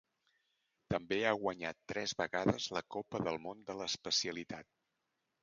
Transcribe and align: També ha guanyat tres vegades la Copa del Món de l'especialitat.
També 0.93 1.19
ha 1.25 1.33
guanyat 1.43 1.79
tres 1.93 2.15
vegades 2.23 2.67
la 2.79 2.83
Copa 2.97 3.23
del 3.29 3.39
Món 3.45 3.63
de 3.69 3.79
l'especialitat. 3.83 4.71